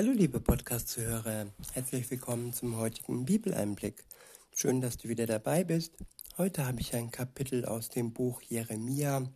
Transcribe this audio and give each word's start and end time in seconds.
Hallo 0.00 0.12
liebe 0.12 0.40
Podcast-Zuhörer, 0.40 1.48
herzlich 1.74 2.10
willkommen 2.10 2.54
zum 2.54 2.78
heutigen 2.78 3.26
Bibeleinblick. 3.26 4.06
Schön, 4.54 4.80
dass 4.80 4.96
du 4.96 5.10
wieder 5.10 5.26
dabei 5.26 5.62
bist. 5.62 5.92
Heute 6.38 6.66
habe 6.66 6.80
ich 6.80 6.94
ein 6.94 7.10
Kapitel 7.10 7.66
aus 7.66 7.90
dem 7.90 8.14
Buch 8.14 8.40
Jeremia. 8.40 9.30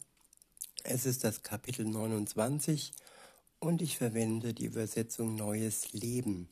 Es 0.83 1.05
ist 1.05 1.23
das 1.23 1.43
Kapitel 1.43 1.85
29 1.85 2.95
und 3.59 3.83
ich 3.83 3.99
verwende 3.99 4.55
die 4.55 4.65
Übersetzung 4.65 5.35
Neues 5.35 5.93
Leben. 5.93 6.49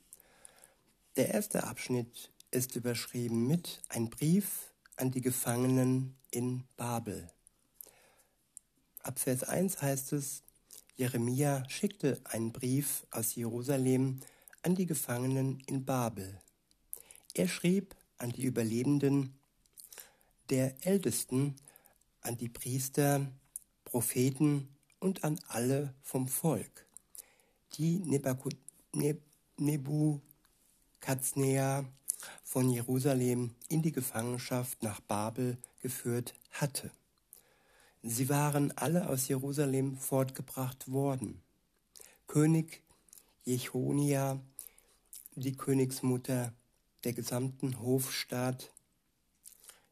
Der 1.16 1.30
erste 1.32 1.64
Abschnitt 1.64 2.30
ist 2.50 2.76
überschrieben 2.76 3.46
mit 3.46 3.80
Ein 3.88 4.10
Brief 4.10 4.74
an 4.96 5.10
die 5.10 5.22
Gefangenen 5.22 6.16
in 6.30 6.64
Babel. 6.76 7.30
Ab 9.02 9.18
Vers 9.18 9.42
1 9.44 9.80
heißt 9.80 10.12
es, 10.12 10.42
Jeremia 10.96 11.68
schickte 11.68 12.20
einen 12.25 12.52
Brief 12.52 13.06
aus 13.11 13.34
Jerusalem 13.34 14.20
an 14.62 14.75
die 14.75 14.86
Gefangenen 14.86 15.61
in 15.66 15.85
Babel. 15.85 16.40
Er 17.35 17.49
schrieb 17.49 17.94
an 18.18 18.30
die 18.30 18.44
Überlebenden 18.44 19.35
der 20.50 20.86
Ältesten, 20.86 21.57
an 22.21 22.36
die 22.36 22.49
Priester, 22.49 23.26
Propheten 23.85 24.68
und 25.00 25.25
an 25.25 25.40
alle 25.49 25.94
vom 26.02 26.29
Volk, 26.29 26.86
die 27.79 27.99
Nebukadnezar 29.57 31.85
von 32.44 32.70
Jerusalem 32.70 33.55
in 33.69 33.83
die 33.83 33.92
Gefangenschaft 33.92 34.83
nach 34.83 35.00
Babel 35.00 35.58
geführt 35.80 36.34
hatte. 36.52 36.91
Sie 38.02 38.28
waren 38.28 38.77
alle 38.77 39.08
aus 39.08 39.28
Jerusalem 39.28 39.97
fortgebracht 39.97 40.91
worden. 40.91 41.41
König 42.27 42.83
Jechonia, 43.44 44.41
die 45.36 45.56
Königsmutter, 45.56 46.52
der 47.05 47.12
gesamten 47.12 47.80
Hofstaat, 47.80 48.72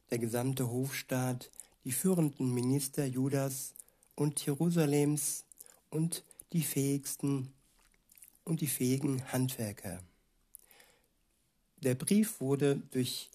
der 0.09 0.19
gesamte 0.19 0.69
Hofstaat, 0.69 1.51
die 1.85 1.93
führenden 1.93 2.53
Minister 2.53 3.05
Judas 3.05 3.73
und 4.15 4.45
Jerusalems 4.45 5.45
und 5.89 6.25
die 6.51 6.63
fähigsten 6.63 7.53
und 8.43 8.59
die 8.59 8.67
fähigen 8.67 9.31
Handwerker. 9.31 10.03
Der 11.77 11.95
Brief 11.95 12.41
wurde 12.41 12.75
durch 12.91 13.29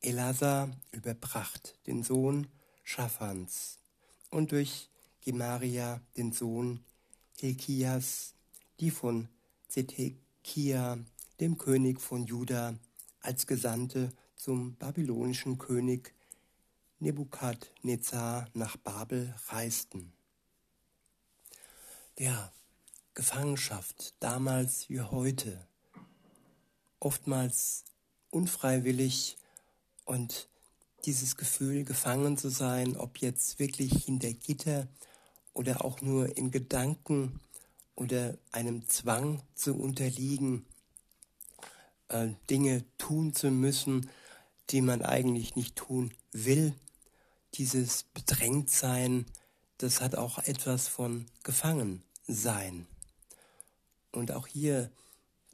Elazar 0.00 0.70
überbracht, 0.92 1.78
den 1.86 2.02
Sohn 2.02 2.46
Schaffans 2.88 3.80
und 4.30 4.52
durch 4.52 4.88
Gemaria, 5.20 6.00
den 6.16 6.30
Sohn 6.30 6.84
Hilkias, 7.36 8.34
die 8.78 8.92
von 8.92 9.28
Zedekia, 9.66 10.96
dem 11.40 11.58
König 11.58 12.00
von 12.00 12.26
Juda, 12.26 12.78
als 13.20 13.48
Gesandte 13.48 14.12
zum 14.36 14.76
babylonischen 14.76 15.58
König 15.58 16.14
Nebukadnezar 17.00 18.48
nach 18.54 18.76
Babel 18.76 19.34
reisten. 19.48 20.12
Ja, 22.16 22.52
Gefangenschaft, 23.14 24.14
damals 24.20 24.88
wie 24.88 25.00
heute, 25.00 25.66
oftmals 27.00 27.84
unfreiwillig 28.30 29.38
und 30.04 30.48
dieses 31.06 31.36
Gefühl, 31.36 31.84
gefangen 31.84 32.36
zu 32.36 32.50
sein, 32.50 32.96
ob 32.96 33.18
jetzt 33.18 33.58
wirklich 33.58 34.04
hinter 34.04 34.32
Gitter 34.32 34.88
oder 35.54 35.84
auch 35.84 36.02
nur 36.02 36.36
in 36.36 36.50
Gedanken 36.50 37.40
oder 37.94 38.36
einem 38.52 38.86
Zwang 38.88 39.42
zu 39.54 39.74
unterliegen, 39.74 40.66
äh, 42.08 42.28
Dinge 42.50 42.84
tun 42.98 43.32
zu 43.32 43.50
müssen, 43.50 44.10
die 44.70 44.80
man 44.80 45.02
eigentlich 45.02 45.56
nicht 45.56 45.76
tun 45.76 46.12
will. 46.32 46.74
Dieses 47.54 48.02
Bedrängtsein, 48.02 49.26
das 49.78 50.00
hat 50.00 50.16
auch 50.16 50.38
etwas 50.38 50.88
von 50.88 51.26
Gefangensein. 51.44 52.86
Und 54.12 54.32
auch 54.32 54.46
hier 54.46 54.90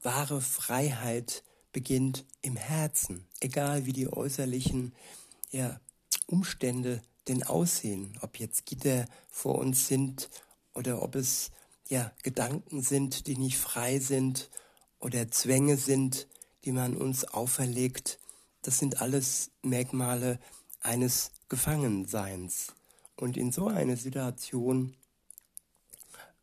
wahre 0.03 0.41
Freiheit 0.41 1.45
beginnt 1.73 2.25
im 2.41 2.57
Herzen, 2.57 3.27
egal 3.41 3.87
wie 3.87 3.93
die 3.93 4.13
äußerlichen 4.13 4.95
ja, 5.53 5.81
Umstände 6.27 7.03
denn 7.29 7.45
aussehen, 7.45 8.19
ob 8.23 8.39
jetzt 8.39 8.67
Gitter 8.67 9.07
vor 9.31 9.59
uns 9.59 9.87
sind 9.87 10.29
oder 10.75 11.03
ob 11.03 11.15
es 11.15 11.51
ja 11.89 12.11
Gedanken 12.23 12.83
sind, 12.83 13.27
die 13.27 13.37
nicht 13.37 13.59
frei 13.59 13.99
sind 13.99 14.51
oder 14.99 15.31
Zwänge 15.31 15.77
sind, 15.77 16.27
die 16.65 16.73
man 16.73 16.97
uns 16.97 17.25
auferlegt. 17.25 18.19
Das 18.63 18.79
sind 18.79 19.01
alles 19.01 19.51
Merkmale 19.63 20.41
eines 20.81 21.33
Gefangenseins. 21.49 22.69
Und 23.17 23.37
in 23.37 23.53
so 23.53 23.69
eine 23.69 23.97
Situation 23.97 24.97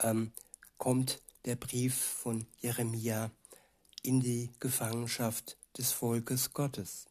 ähm, 0.01 0.31
kommt 0.77 1.21
der 1.45 1.55
Brief 1.55 1.95
von 1.95 2.45
Jeremia 2.59 3.31
in 4.03 4.21
die 4.21 4.51
Gefangenschaft 4.59 5.57
des 5.77 5.91
Volkes 5.91 6.53
Gottes. 6.53 7.08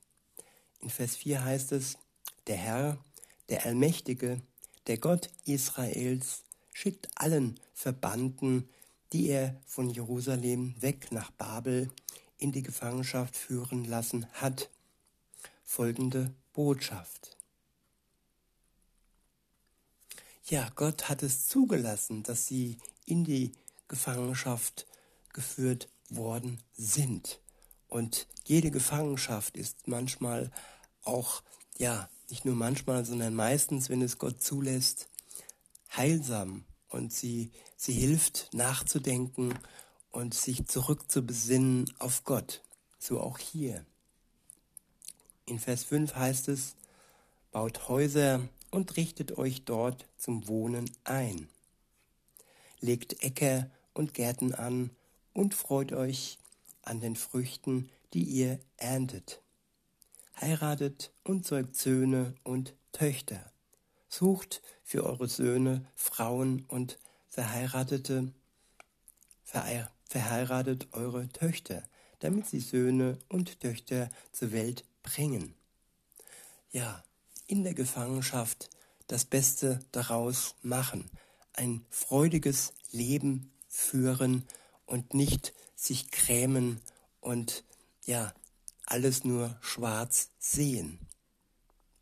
In 0.80 0.90
Vers 0.90 1.16
4 1.16 1.44
heißt 1.44 1.72
es, 1.72 1.98
der 2.46 2.56
Herr, 2.56 2.98
der 3.48 3.66
Allmächtige, 3.66 4.40
der 4.86 4.98
Gott 4.98 5.30
Israels, 5.44 6.42
schickt 6.72 7.08
allen 7.16 7.58
Verbannten, 7.74 8.68
die 9.12 9.28
er 9.28 9.60
von 9.66 9.90
Jerusalem 9.90 10.80
weg 10.80 11.10
nach 11.12 11.30
Babel 11.32 11.90
in 12.38 12.52
die 12.52 12.62
Gefangenschaft 12.62 13.36
führen 13.36 13.84
lassen 13.84 14.26
hat, 14.34 14.70
folgende 15.64 16.32
Botschaft. 16.52 17.36
Ja, 20.44 20.70
Gott 20.76 21.08
hat 21.08 21.22
es 21.22 21.46
zugelassen, 21.46 22.22
dass 22.22 22.46
sie 22.46 22.78
in 23.04 23.24
die 23.24 23.52
Gefangenschaft 23.86 24.86
geführt 25.32 25.88
worden 26.08 26.60
sind. 26.74 27.40
Und 27.88 28.26
jede 28.44 28.70
Gefangenschaft 28.70 29.56
ist 29.56 29.88
manchmal 29.88 30.50
auch, 31.04 31.42
ja, 31.78 32.08
nicht 32.30 32.44
nur 32.44 32.54
manchmal, 32.54 33.04
sondern 33.04 33.34
meistens, 33.34 33.88
wenn 33.88 34.02
es 34.02 34.18
Gott 34.18 34.42
zulässt, 34.42 35.08
heilsam 35.96 36.64
und 36.90 37.12
sie, 37.12 37.50
sie 37.76 37.92
hilft 37.92 38.50
nachzudenken 38.52 39.54
und 40.10 40.34
sich 40.34 40.66
zurückzubesinnen 40.66 41.90
auf 41.98 42.24
Gott. 42.24 42.62
So 42.98 43.20
auch 43.20 43.38
hier. 43.38 43.84
In 45.46 45.58
Vers 45.58 45.84
5 45.84 46.14
heißt 46.14 46.48
es, 46.48 46.76
baut 47.52 47.88
Häuser 47.88 48.46
und 48.70 48.96
richtet 48.96 49.38
euch 49.38 49.64
dort 49.64 50.06
zum 50.18 50.46
Wohnen 50.46 50.90
ein. 51.04 51.48
Legt 52.80 53.22
Äcker 53.22 53.70
und 53.94 54.12
Gärten 54.12 54.54
an 54.54 54.90
und 55.32 55.54
freut 55.54 55.92
euch 55.92 56.38
an 56.88 57.00
den 57.00 57.16
Früchten, 57.16 57.90
die 58.14 58.24
ihr 58.24 58.58
erntet. 58.76 59.42
Heiratet 60.40 61.12
und 61.24 61.46
zeugt 61.46 61.76
Söhne 61.76 62.34
und 62.44 62.74
Töchter. 62.92 63.52
Sucht 64.08 64.62
für 64.84 65.04
eure 65.04 65.28
Söhne 65.28 65.86
Frauen 65.94 66.64
und 66.68 66.98
verheiratete, 67.28 68.32
ver, 69.44 69.90
verheiratet 70.04 70.88
eure 70.92 71.28
Töchter, 71.28 71.82
damit 72.20 72.46
sie 72.46 72.60
Söhne 72.60 73.18
und 73.28 73.60
Töchter 73.60 74.08
zur 74.32 74.52
Welt 74.52 74.84
bringen. 75.02 75.54
Ja, 76.70 77.04
in 77.46 77.64
der 77.64 77.74
Gefangenschaft 77.74 78.70
das 79.06 79.24
Beste 79.24 79.80
daraus 79.92 80.54
machen, 80.62 81.10
ein 81.52 81.84
freudiges 81.90 82.72
Leben 82.90 83.52
führen 83.68 84.44
und 84.88 85.14
nicht 85.14 85.54
sich 85.76 86.10
grämen 86.10 86.80
und 87.20 87.62
ja, 88.04 88.34
alles 88.86 89.22
nur 89.22 89.56
schwarz 89.60 90.30
sehen. 90.38 90.98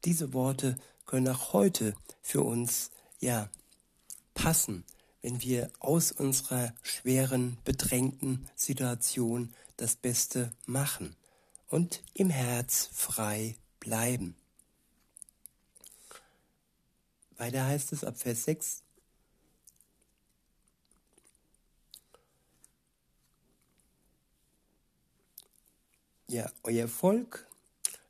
Diese 0.04 0.32
Worte 0.32 0.78
können 1.04 1.28
auch 1.28 1.52
heute 1.52 1.94
für 2.22 2.42
uns 2.42 2.90
ja 3.18 3.50
passen, 4.34 4.84
wenn 5.20 5.42
wir 5.42 5.70
aus 5.80 6.12
unserer 6.12 6.72
schweren, 6.82 7.58
bedrängten 7.64 8.48
Situation 8.54 9.52
das 9.76 9.96
Beste 9.96 10.52
machen 10.64 11.16
und 11.68 12.02
im 12.14 12.30
Herz 12.30 12.88
frei 12.92 13.56
bleiben. 13.80 14.36
Weiter 17.36 17.66
heißt 17.66 17.92
es 17.92 18.04
ab 18.04 18.16
Vers 18.16 18.44
6, 18.44 18.82
Ja, 26.28 26.50
euer 26.64 26.88
Volk 26.88 27.46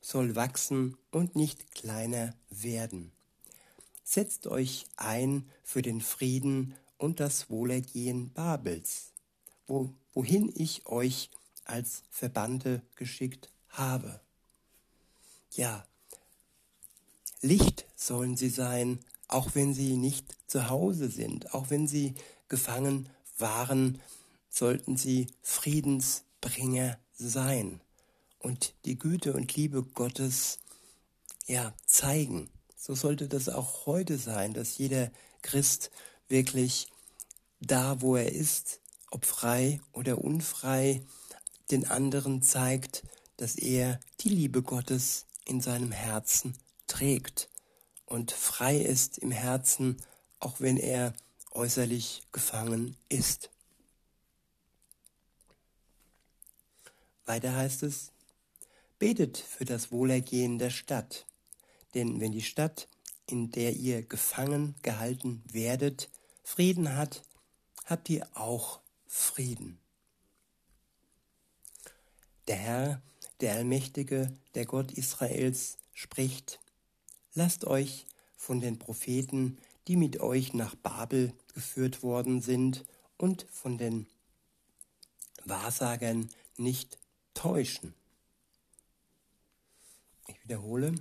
soll 0.00 0.36
wachsen 0.36 0.96
und 1.10 1.36
nicht 1.36 1.74
kleiner 1.74 2.34
werden. 2.48 3.12
Setzt 4.04 4.46
euch 4.46 4.86
ein 4.96 5.46
für 5.62 5.82
den 5.82 6.00
Frieden 6.00 6.74
und 6.96 7.20
das 7.20 7.50
Wohlergehen 7.50 8.32
Babels. 8.32 9.12
wo, 9.66 9.92
wohin 10.14 10.50
ich 10.54 10.86
euch 10.86 11.28
als 11.64 12.04
Verbannte 12.08 12.80
geschickt 12.94 13.50
habe. 13.68 14.20
Ja, 15.50 15.86
Licht 17.42 17.84
sollen 17.96 18.36
sie 18.36 18.48
sein, 18.48 19.00
auch 19.28 19.54
wenn 19.54 19.74
sie 19.74 19.96
nicht 19.96 20.36
zu 20.46 20.70
Hause 20.70 21.10
sind, 21.10 21.52
auch 21.52 21.68
wenn 21.68 21.86
sie 21.86 22.14
gefangen 22.48 23.10
waren, 23.36 24.00
sollten 24.48 24.96
sie 24.96 25.26
Friedensbringer 25.42 26.98
sein 27.18 27.80
und 28.38 28.74
die 28.84 28.98
Güte 28.98 29.32
und 29.32 29.54
Liebe 29.54 29.82
Gottes 29.82 30.58
ja 31.46 31.74
zeigen. 31.86 32.50
So 32.76 32.94
sollte 32.94 33.28
das 33.28 33.48
auch 33.48 33.86
heute 33.86 34.18
sein, 34.18 34.54
dass 34.54 34.78
jeder 34.78 35.10
Christ 35.42 35.90
wirklich 36.28 36.88
da, 37.60 38.00
wo 38.00 38.16
er 38.16 38.32
ist, 38.32 38.80
ob 39.10 39.24
frei 39.24 39.80
oder 39.92 40.18
unfrei, 40.18 41.02
den 41.70 41.88
anderen 41.88 42.42
zeigt, 42.42 43.02
dass 43.36 43.56
er 43.56 44.00
die 44.20 44.28
Liebe 44.28 44.62
Gottes 44.62 45.26
in 45.44 45.60
seinem 45.60 45.92
Herzen 45.92 46.56
trägt 46.86 47.48
und 48.04 48.32
frei 48.32 48.76
ist 48.76 49.18
im 49.18 49.30
Herzen, 49.30 49.96
auch 50.38 50.60
wenn 50.60 50.76
er 50.76 51.12
äußerlich 51.50 52.22
gefangen 52.32 52.96
ist. 53.08 53.50
Weiter 57.24 57.54
heißt 57.54 57.82
es, 57.82 58.12
betet 58.98 59.38
für 59.38 59.64
das 59.64 59.92
Wohlergehen 59.92 60.58
der 60.58 60.70
Stadt, 60.70 61.26
denn 61.94 62.20
wenn 62.20 62.32
die 62.32 62.42
Stadt, 62.42 62.88
in 63.26 63.50
der 63.50 63.74
ihr 63.74 64.02
gefangen 64.02 64.74
gehalten 64.82 65.42
werdet, 65.50 66.10
Frieden 66.42 66.96
hat, 66.96 67.22
habt 67.84 68.08
ihr 68.08 68.28
auch 68.34 68.80
Frieden. 69.06 69.78
Der 72.48 72.56
Herr, 72.56 73.02
der 73.40 73.54
Allmächtige, 73.54 74.32
der 74.54 74.66
Gott 74.66 74.92
Israels, 74.92 75.78
spricht, 75.92 76.60
lasst 77.34 77.64
euch 77.64 78.06
von 78.36 78.60
den 78.60 78.78
Propheten, 78.78 79.58
die 79.88 79.96
mit 79.96 80.20
euch 80.20 80.52
nach 80.52 80.74
Babel 80.74 81.32
geführt 81.54 82.02
worden 82.02 82.40
sind, 82.40 82.84
und 83.18 83.46
von 83.50 83.78
den 83.78 84.06
Wahrsagern 85.44 86.28
nicht 86.56 86.98
täuschen. 87.34 87.94
Ich 90.26 90.42
wiederhole, 90.42 90.94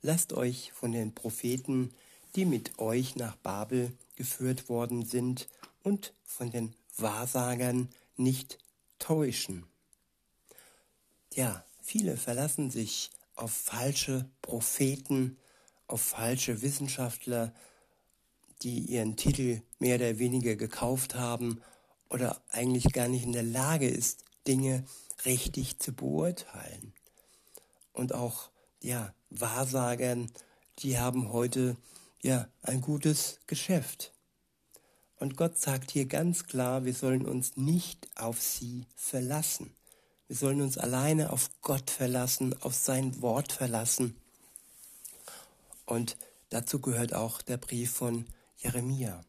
lasst 0.00 0.32
euch 0.32 0.72
von 0.72 0.92
den 0.92 1.14
Propheten, 1.14 1.94
die 2.34 2.44
mit 2.44 2.78
euch 2.78 3.16
nach 3.16 3.36
Babel 3.36 3.92
geführt 4.16 4.68
worden 4.68 5.04
sind, 5.04 5.48
und 5.82 6.14
von 6.24 6.50
den 6.50 6.74
Wahrsagern 6.96 7.88
nicht 8.16 8.58
täuschen. 8.98 9.66
Ja, 11.34 11.64
viele 11.80 12.16
verlassen 12.16 12.70
sich 12.70 13.10
auf 13.34 13.52
falsche 13.52 14.28
Propheten, 14.42 15.38
auf 15.86 16.02
falsche 16.02 16.62
Wissenschaftler, 16.62 17.54
die 18.62 18.80
ihren 18.80 19.16
Titel 19.16 19.62
mehr 19.78 19.96
oder 19.96 20.18
weniger 20.18 20.56
gekauft 20.56 21.14
haben 21.14 21.60
oder 22.10 22.40
eigentlich 22.50 22.92
gar 22.92 23.08
nicht 23.08 23.24
in 23.24 23.32
der 23.32 23.42
Lage 23.42 23.88
ist, 23.88 24.24
Dinge 24.46 24.84
richtig 25.24 25.78
zu 25.78 25.92
beurteilen. 25.92 26.92
Und 27.92 28.14
auch, 28.14 28.50
ja, 28.80 29.14
Wahrsagern, 29.30 30.30
die 30.78 30.98
haben 30.98 31.32
heute, 31.32 31.76
ja, 32.22 32.48
ein 32.62 32.80
gutes 32.80 33.38
Geschäft. 33.46 34.12
Und 35.18 35.36
Gott 35.36 35.58
sagt 35.58 35.90
hier 35.90 36.06
ganz 36.06 36.46
klar, 36.46 36.84
wir 36.84 36.94
sollen 36.94 37.26
uns 37.26 37.56
nicht 37.56 38.08
auf 38.16 38.40
sie 38.40 38.86
verlassen. 38.96 39.74
Wir 40.26 40.36
sollen 40.36 40.62
uns 40.62 40.78
alleine 40.78 41.32
auf 41.32 41.50
Gott 41.60 41.90
verlassen, 41.90 42.60
auf 42.62 42.74
sein 42.74 43.20
Wort 43.22 43.52
verlassen. 43.52 44.16
Und 45.84 46.16
dazu 46.48 46.80
gehört 46.80 47.14
auch 47.14 47.42
der 47.42 47.58
Brief 47.58 47.92
von 47.92 48.26
Jeremia. 48.56 49.24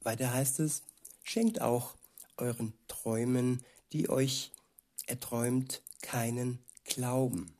Weiter 0.00 0.32
heißt 0.32 0.60
es, 0.60 0.82
schenkt 1.24 1.60
auch 1.60 1.94
euren 2.36 2.74
Träumen, 2.88 3.64
die 3.92 4.08
euch 4.08 4.52
erträumt, 5.06 5.82
keinen 6.02 6.58
Glauben. 6.84 7.54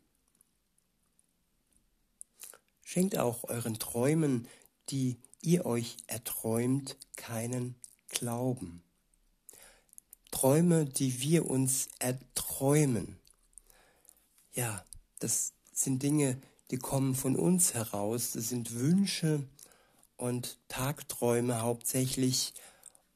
Schenkt 2.85 3.19
auch 3.19 3.45
euren 3.45 3.79
Träumen, 3.79 4.49
die 4.91 5.17
ihr 5.43 5.67
euch 5.67 5.97
erträumt, 6.07 6.97
keinen 7.17 7.75
Glauben. 8.09 8.83
Träume, 10.31 10.85
die 10.85 11.21
wir 11.21 11.51
uns 11.51 11.89
erträumen. 11.99 13.19
Ja, 14.53 14.85
das 15.19 15.55
sind 15.73 16.03
Dinge, 16.03 16.41
die 16.71 16.79
kommen 16.79 17.15
von 17.15 17.37
uns 17.37 17.75
heraus. 17.75 18.33
Das 18.33 18.49
sind 18.49 18.75
Wünsche 18.75 19.49
und 20.17 20.59
Tagträume 20.69 21.63
hauptsächlich. 21.63 22.55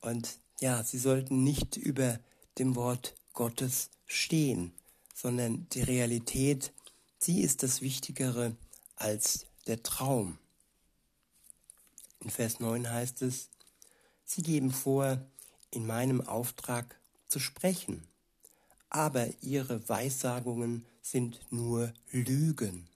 Und 0.01 0.40
ja, 0.61 0.83
sie 0.85 0.99
sollten 0.99 1.43
nicht 1.43 1.77
über 1.77 2.19
dem 2.59 2.77
Wort 2.77 3.15
Gottes 3.33 3.91
stehen, 4.07 4.73
sondern 5.15 5.67
die 5.71 5.83
Realität, 5.83 6.73
sie 7.19 7.41
ist 7.41 7.63
das 7.63 7.81
Wichtigere 7.81 8.57
als 8.97 9.47
der 9.67 9.83
Traum. 9.83 10.39
In 12.21 12.31
Vers 12.31 12.61
9 12.61 12.91
heißt 12.91 13.23
es, 13.23 13.49
Sie 14.33 14.43
geben 14.43 14.71
vor, 14.71 15.27
in 15.73 15.89
meinem 15.89 16.21
Auftrag 16.21 17.01
zu 17.27 17.41
sprechen, 17.41 18.07
aber 18.89 19.29
ihre 19.43 19.89
Weissagungen 19.89 20.87
sind 21.03 21.41
nur 21.51 21.93
Lügen. 22.13 22.89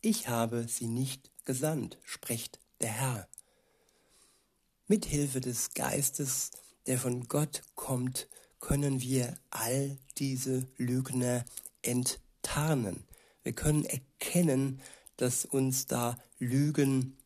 Ich 0.00 0.26
habe 0.28 0.66
sie 0.66 0.88
nicht 0.88 1.30
gesandt, 1.44 1.98
spricht 2.02 2.58
der 2.80 2.90
Herr. 2.90 3.28
Mit 4.90 5.04
Hilfe 5.04 5.42
des 5.42 5.74
Geistes, 5.74 6.50
der 6.86 6.98
von 6.98 7.28
Gott 7.28 7.60
kommt, 7.74 8.26
können 8.58 9.02
wir 9.02 9.36
all 9.50 9.98
diese 10.16 10.66
Lügner 10.78 11.44
enttarnen. 11.82 13.04
Wir 13.42 13.52
können 13.52 13.84
erkennen, 13.84 14.80
dass 15.18 15.44
uns 15.44 15.88
da 15.88 16.18
Lügen 16.38 17.18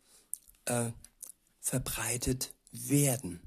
äh, 0.65 0.91
verbreitet 1.61 2.53
werden. 2.73 3.41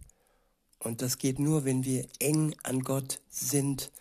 Und 0.80 1.01
das 1.01 1.18
geht 1.18 1.38
nur, 1.38 1.66
wenn 1.66 1.84
wir 1.84 2.08
eng 2.20 2.56
an 2.63 2.86
Gott 2.86 3.20
sind 3.30 3.92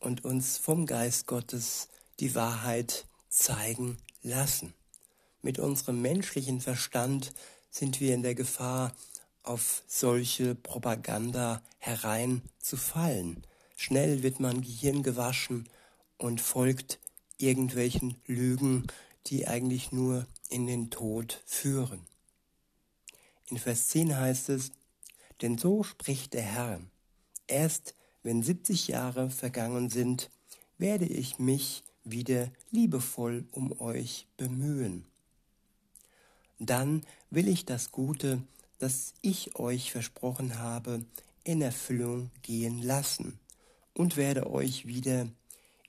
und 0.00 0.22
uns 0.22 0.58
vom 0.58 0.84
Geist 0.84 1.26
Gottes 1.26 1.88
die 2.20 2.34
Wahrheit 2.34 3.06
zeigen 3.30 3.96
lassen. 4.20 4.74
Mit 5.40 5.58
unserem 5.58 6.02
menschlichen 6.02 6.60
Verstand 6.60 7.32
sind 7.70 8.00
wir 8.00 8.14
in 8.14 8.22
der 8.22 8.34
Gefahr, 8.34 8.94
auf 9.42 9.82
solche 9.86 10.54
Propaganda 10.54 11.62
hereinzufallen. 11.78 13.42
Schnell 13.76 14.22
wird 14.22 14.40
man 14.40 14.62
Gehirn 14.62 15.02
gewaschen 15.02 15.68
und 16.18 16.40
folgt 16.40 16.98
irgendwelchen 17.38 18.16
Lügen, 18.26 18.86
die 19.26 19.48
eigentlich 19.48 19.92
nur 19.92 20.26
in 20.48 20.66
den 20.66 20.90
Tod 20.90 21.42
führen. 21.46 22.06
In 23.48 23.58
Vers 23.58 23.88
10 23.88 24.16
heißt 24.16 24.48
es, 24.50 24.70
denn 25.40 25.58
so 25.58 25.82
spricht 25.82 26.34
der 26.34 26.42
Herr, 26.42 26.80
erst 27.48 27.94
wenn 28.22 28.42
70 28.42 28.88
Jahre 28.88 29.30
vergangen 29.30 29.90
sind, 29.90 30.30
werde 30.78 31.06
ich 31.06 31.38
mich 31.38 31.82
wieder 32.04 32.50
liebevoll 32.70 33.44
um 33.50 33.78
euch 33.80 34.26
bemühen. 34.36 35.04
Dann 36.58 37.04
will 37.30 37.48
ich 37.48 37.64
das 37.64 37.90
Gute, 37.90 38.42
das 38.82 39.14
ich 39.20 39.54
euch 39.54 39.92
versprochen 39.92 40.58
habe, 40.58 41.04
in 41.44 41.62
Erfüllung 41.62 42.32
gehen 42.42 42.82
lassen 42.82 43.38
und 43.94 44.16
werde 44.16 44.50
euch 44.50 44.86
wieder 44.88 45.28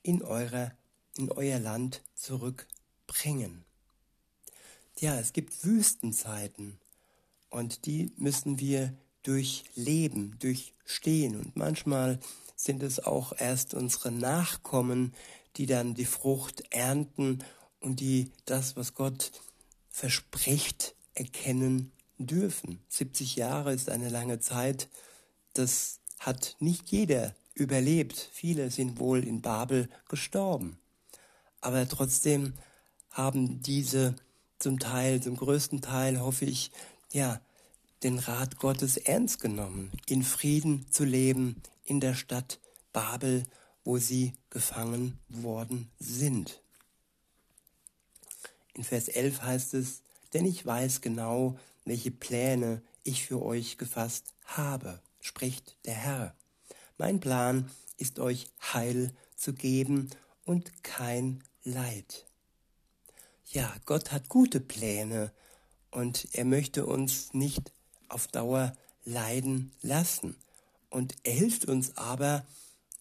in, 0.04 0.22
eurer, 0.22 0.72
in 1.18 1.32
euer 1.32 1.58
Land 1.58 2.04
zurückbringen. 2.14 3.66
Ja, 5.00 5.20
es 5.20 5.34
gibt 5.34 5.66
Wüstenzeiten 5.66 6.78
und 7.50 7.88
die 7.88 8.12
müssen 8.16 8.60
wir 8.60 8.94
durchleben, 9.24 10.38
durchstehen. 10.38 11.36
Und 11.36 11.56
manchmal 11.56 12.20
sind 12.56 12.84
es 12.84 13.00
auch 13.00 13.34
erst 13.36 13.74
unsere 13.74 14.12
Nachkommen, 14.12 15.16
die 15.56 15.66
dann 15.66 15.96
die 15.96 16.06
Frucht 16.06 16.64
ernten 16.70 17.40
und 17.80 18.02
die 18.02 18.30
das, 18.46 18.76
was 18.76 18.94
Gott 18.94 19.32
verspricht, 19.90 20.94
erkennen 21.16 21.92
dürfen. 22.18 22.84
70 22.90 23.36
Jahre 23.36 23.74
ist 23.74 23.90
eine 23.90 24.10
lange 24.10 24.40
Zeit. 24.40 24.90
Das 25.54 26.00
hat 26.20 26.56
nicht 26.60 26.90
jeder 26.90 27.36
überlebt. 27.54 28.30
Viele 28.32 28.72
sind 28.72 29.00
wohl 29.00 29.24
in 29.24 29.42
Babel 29.42 29.90
gestorben. 30.10 30.78
Aber 31.62 31.88
trotzdem 31.88 32.54
haben 33.10 33.62
diese 33.62 34.16
zum 34.60 34.80
Teil, 34.80 35.22
zum 35.22 35.36
größten 35.36 35.82
Teil 35.82 36.20
hoffe 36.20 36.46
ich, 36.46 36.72
ja, 37.12 37.42
den 38.04 38.20
Rat 38.20 38.58
Gottes 38.58 38.98
ernst 38.98 39.40
genommen, 39.40 39.92
in 40.08 40.24
Frieden 40.24 40.92
zu 40.92 41.06
leben 41.06 41.62
in 41.86 42.00
der 42.00 42.16
Stadt 42.16 42.60
Babel, 42.92 43.46
wo 43.84 43.98
sie 43.98 44.34
gefangen 44.50 45.20
worden 45.30 45.90
sind. 46.00 46.62
In 48.74 48.84
Vers 48.84 49.08
11 49.08 49.42
heißt 49.42 49.74
es, 49.76 50.02
denn 50.34 50.46
ich 50.46 50.66
weiß 50.66 51.02
genau, 51.02 51.58
welche 51.86 52.12
Pläne 52.12 52.82
ich 53.04 53.26
für 53.26 53.42
euch 53.42 53.78
gefasst 53.78 54.34
habe, 54.46 55.02
spricht 55.20 55.78
der 55.86 55.96
Herr. 55.96 56.36
Mein 56.98 57.20
Plan 57.20 57.70
ist 57.98 58.20
euch 58.20 58.48
Heil 58.74 59.14
zu 59.36 59.54
geben 59.54 60.10
und 60.46 60.84
kein 60.84 61.44
Leid. 61.64 62.26
Ja, 63.46 63.74
Gott 63.86 64.12
hat 64.12 64.30
gute 64.30 64.60
Pläne 64.60 65.32
und 65.92 66.28
er 66.34 66.46
möchte 66.46 66.86
uns 66.86 67.34
nicht 67.34 67.72
auf 68.10 68.28
Dauer 68.28 68.76
leiden 69.06 69.72
lassen. 69.82 70.36
Und 70.90 71.16
er 71.24 71.34
hilft 71.34 71.66
uns 71.66 71.98
aber 71.98 72.46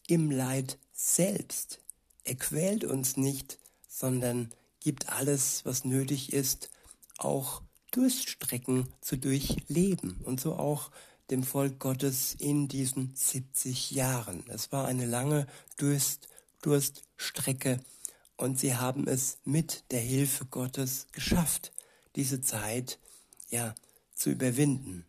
im 0.07 0.31
Leid 0.31 0.79
selbst. 0.93 1.81
Er 2.25 2.37
quält 2.37 2.85
uns 2.85 3.17
nicht, 3.17 3.59
sondern 3.89 4.53
gibt 4.81 5.09
alles, 5.09 5.65
was 5.65 5.85
nötig 5.85 6.33
ist, 6.33 6.71
auch 7.19 7.63
Durststrecken 7.93 8.93
zu 9.01 9.17
durchleben 9.17 10.21
und 10.25 10.41
so 10.41 10.57
auch 10.57 10.91
dem 11.31 11.45
Volk 11.45 11.79
Gottes 11.79 12.35
in 12.35 12.67
diesen 12.67 13.15
70 13.15 13.93
Jahren. 13.93 14.45
Es 14.49 14.73
war 14.73 14.87
eine 14.87 15.07
lange 15.07 15.47
Durst, 15.77 16.29
Durststrecke 16.63 17.81
und 18.37 18.59
sie 18.59 18.75
haben 18.75 19.07
es 19.07 19.39
mit 19.45 19.85
der 19.93 20.01
Hilfe 20.01 20.47
Gottes 20.47 21.07
geschafft, 21.13 21.73
diese 22.17 22.41
Zeit 22.41 22.99
ja 23.51 23.75
zu 24.15 24.31
überwinden. 24.31 25.07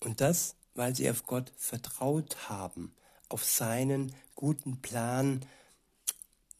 Und 0.00 0.20
das, 0.20 0.56
weil 0.74 0.94
sie 0.94 1.10
auf 1.10 1.24
Gott 1.24 1.52
vertraut 1.56 2.48
haben, 2.48 2.92
auf 3.28 3.44
seinen 3.44 4.14
guten 4.34 4.80
Plan, 4.80 5.44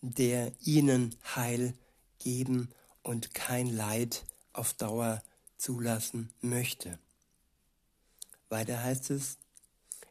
der 0.00 0.52
ihnen 0.60 1.16
Heil 1.34 1.74
geben 2.18 2.68
und 3.02 3.34
kein 3.34 3.68
Leid 3.68 4.24
auf 4.52 4.74
Dauer 4.74 5.22
zulassen 5.56 6.30
möchte. 6.40 6.98
Weiter 8.48 8.82
heißt 8.82 9.10
es, 9.10 9.38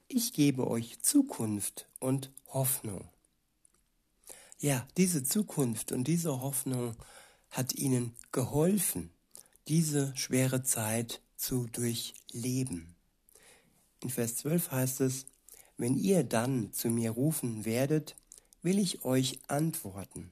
ich 0.08 0.34
gebe 0.34 0.68
euch 0.68 1.02
Zukunft 1.02 1.88
und 2.00 2.32
Hoffnung. 2.48 3.10
Ja, 4.60 4.88
diese 4.98 5.24
Zukunft 5.24 5.92
und 5.92 6.06
diese 6.06 6.42
Hoffnung 6.42 6.96
hat 7.50 7.74
ihnen 7.74 8.16
geholfen, 8.32 9.12
diese 9.68 10.16
schwere 10.16 10.64
Zeit 10.64 11.22
zu 11.36 11.68
durchleben. 11.68 12.96
In 14.00 14.10
Vers 14.10 14.38
12 14.38 14.72
heißt 14.72 15.02
es, 15.02 15.26
wenn 15.78 15.96
ihr 15.96 16.24
dann 16.24 16.74
zu 16.74 16.90
mir 16.90 17.12
rufen 17.12 17.66
werdet, 17.66 18.16
will 18.62 18.80
ich 18.80 19.06
euch 19.06 19.40
antworten. 19.48 20.32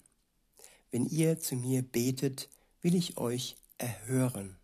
Wenn 0.96 1.08
ihr 1.08 1.42
zu 1.42 1.58
mir 1.58 1.82
betet, 1.82 2.48
will 2.82 2.96
ich 2.96 3.18
euch 3.18 3.58
erhören. 3.78 4.56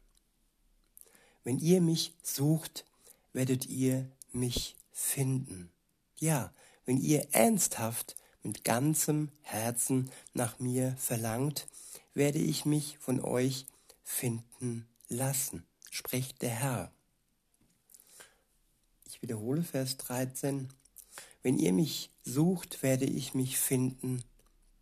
Wenn 1.44 1.60
ihr 1.60 1.82
mich 1.82 2.14
sucht, 2.24 2.86
werdet 3.34 3.66
ihr 3.66 4.10
mich 4.32 4.78
finden. 4.94 5.74
Ja, 6.20 6.54
wenn 6.86 6.96
ihr 6.96 7.28
ernsthaft 7.34 8.16
mit 8.44 8.64
ganzem 8.64 9.28
Herzen 9.42 10.10
nach 10.34 10.58
mir 10.58 10.96
verlangt, 10.96 11.68
werde 12.14 12.40
ich 12.40 12.64
mich 12.64 12.98
von 12.98 13.20
euch 13.20 13.66
finden 14.02 14.88
lassen, 15.10 15.66
spricht 15.90 16.42
der 16.44 16.52
Herr. 16.52 16.94
Ich 19.04 19.22
wiederhole 19.22 19.64
Vers 19.64 19.98
13. 19.98 20.70
Wenn 21.44 21.60
ihr 21.60 21.74
mich 21.74 22.10
sucht, 22.24 22.84
werde 22.84 23.04
ich 23.04 23.34
mich 23.34 23.60
finden. 23.60 24.24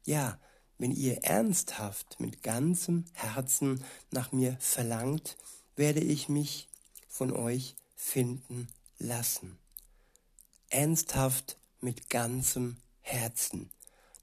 Ja, 0.06 0.40
wenn 0.80 0.92
ihr 0.92 1.24
ernsthaft 1.24 2.20
mit 2.20 2.42
ganzem 2.42 3.06
Herzen 3.14 3.84
nach 4.12 4.32
mir 4.32 4.58
verlangt, 4.60 5.38
werde 5.76 6.00
ich 6.00 6.30
mich 6.30 6.70
von 7.08 7.32
euch 7.32 7.76
finden 7.96 8.70
lassen. 8.98 9.60
Ernsthaft 10.70 11.58
mit 11.82 12.10
ganzem 12.10 12.78
Herzen. 13.02 13.70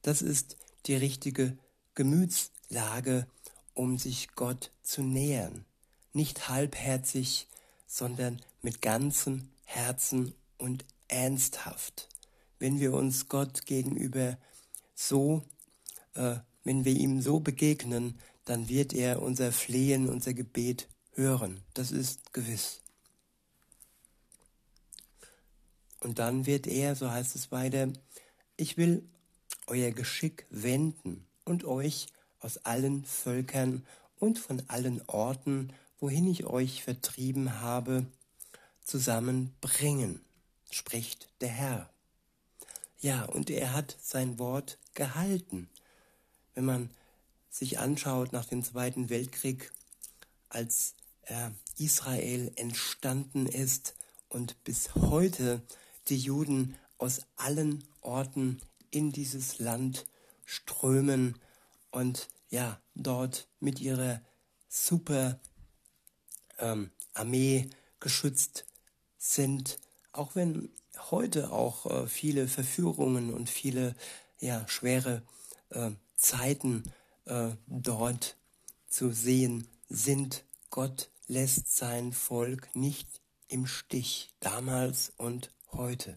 Das 0.03 0.23
ist 0.23 0.57
die 0.87 0.95
richtige 0.95 1.57
Gemütslage, 1.95 3.27
um 3.75 3.99
sich 3.99 4.29
Gott 4.35 4.71
zu 4.83 5.03
nähern. 5.03 5.67
Nicht 6.13 6.49
halbherzig, 6.49 7.49
sondern 7.87 8.41
mit 8.63 8.81
ganzem 8.81 9.51
Herzen 9.65 10.35
und 10.57 10.85
ernsthaft. 11.09 12.09
Wenn 12.59 12.81
wir 12.81 12.95
uns 12.95 13.29
Gott 13.29 13.67
gegenüber 13.67 14.39
so, 14.95 15.43
wenn 16.65 16.85
wir 16.85 16.93
ihm 16.93 17.21
so 17.21 17.41
begegnen, 17.41 18.19
dann 18.45 18.69
wird 18.69 18.93
er 18.93 19.23
unser 19.23 19.53
Flehen, 19.53 20.09
unser 20.09 20.35
Gebet 20.35 20.89
hören. 21.13 21.61
Das 21.75 21.91
ist 21.91 22.33
gewiss. 22.33 22.83
Und 26.01 26.19
dann 26.19 26.47
wird 26.47 26.67
er, 26.67 26.95
so 26.95 27.11
heißt 27.11 27.35
es 27.35 27.51
weiter, 27.51 27.89
ich 28.57 28.77
will 28.77 29.09
euer 29.67 29.91
Geschick 29.91 30.47
wenden 30.51 31.27
und 31.45 31.65
euch 31.65 32.07
aus 32.41 32.59
allen 32.59 33.05
Völkern 33.05 33.85
und 34.19 34.39
von 34.39 34.63
allen 34.69 35.03
Orten, 35.09 35.73
wohin 35.99 36.29
ich 36.29 36.45
euch 36.47 36.83
vertrieben 36.83 37.61
habe, 37.61 38.07
zusammenbringen, 38.85 40.21
spricht 40.71 41.29
der 41.41 41.49
Herr. 41.49 41.91
Ja, 43.01 43.25
und 43.25 43.51
er 43.51 43.73
hat 43.73 43.97
sein 44.01 44.39
Wort 44.39 44.79
gehalten. 44.95 45.69
Wenn 46.57 46.65
man 46.65 46.91
sich 47.51 47.79
anschaut 47.79 48.33
nach 48.33 48.47
dem 48.47 48.65
Zweiten 48.65 49.11
Weltkrieg, 49.11 49.71
als 50.49 50.95
äh, 51.25 51.51
Israel 51.77 52.51
entstanden 52.57 53.45
ist 53.47 53.95
und 54.31 54.65
bis 54.65 54.95
heute 54.95 55.63
die 56.09 56.17
Juden 56.17 56.77
aus 56.97 57.21
allen 57.37 57.85
Orten 58.01 58.63
in 58.91 59.13
dieses 59.13 59.59
Land 59.59 60.07
strömen 60.47 61.39
und 61.91 62.29
ja, 62.49 62.81
dort 62.95 63.49
mit 63.61 63.81
ihrer 63.81 64.23
super 64.71 65.39
ähm, 66.59 66.91
Armee 67.13 67.69
geschützt 68.01 68.65
sind, 69.19 69.79
auch 70.13 70.35
wenn 70.35 70.71
heute 71.11 71.53
auch 71.53 71.85
äh, 71.85 72.07
viele 72.07 72.49
Verführungen 72.49 73.35
und 73.35 73.51
viele 73.51 73.95
ja, 74.41 74.67
schwere 74.69 75.23
äh, 75.69 75.91
Zeiten 76.17 76.83
äh, 77.27 77.51
dort 77.67 78.37
zu 78.89 79.13
sehen 79.13 79.69
sind. 79.89 80.45
Gott 80.71 81.11
lässt 81.29 81.77
sein 81.77 82.13
Volk 82.13 82.75
nicht 82.75 83.21
im 83.49 83.67
Stich, 83.67 84.31
damals 84.41 85.13
und 85.17 85.51
heute. 85.73 86.17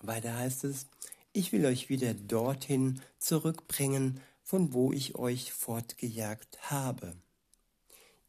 Weiter 0.00 0.36
heißt 0.36 0.64
es, 0.64 0.86
ich 1.32 1.52
will 1.52 1.66
euch 1.66 1.88
wieder 1.88 2.14
dorthin 2.14 3.00
zurückbringen, 3.18 4.20
von 4.42 4.72
wo 4.72 4.92
ich 4.92 5.16
euch 5.16 5.52
fortgejagt 5.52 6.70
habe. 6.70 7.16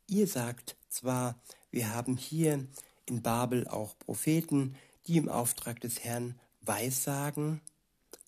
Ihr 0.08 0.27
sagt 0.27 0.75
zwar, 0.89 1.39
wir 1.72 1.94
haben 1.94 2.17
hier 2.17 2.65
in 3.05 3.22
Babel 3.22 3.67
auch 3.67 3.98
Propheten, 4.00 4.75
die 5.07 5.17
im 5.17 5.29
Auftrag 5.29 5.79
des 5.81 6.03
Herrn 6.03 6.39
Weissagen, 6.62 7.62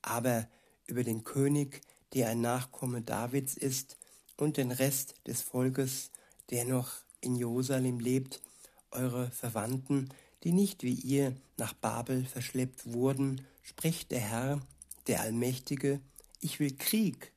aber 0.01 0.47
über 0.85 1.03
den 1.03 1.23
König, 1.23 1.81
der 2.13 2.29
ein 2.29 2.41
Nachkomme 2.41 3.01
Davids 3.01 3.55
ist, 3.55 3.97
und 4.37 4.57
den 4.57 4.71
Rest 4.71 5.15
des 5.25 5.41
Volkes, 5.41 6.11
der 6.51 6.65
noch 6.65 6.91
in 7.21 7.35
Jerusalem 7.35 7.99
lebt, 7.99 8.41
eure 8.91 9.31
Verwandten, 9.31 10.09
die 10.43 10.51
nicht 10.51 10.83
wie 10.83 10.93
ihr 10.93 11.35
nach 11.57 11.73
Babel 11.73 12.25
verschleppt 12.25 12.93
wurden, 12.93 13.41
spricht 13.63 14.11
der 14.11 14.19
Herr, 14.19 14.61
der 15.07 15.21
Allmächtige, 15.21 15.99
ich 16.39 16.59
will 16.59 16.75
Krieg, 16.77 17.31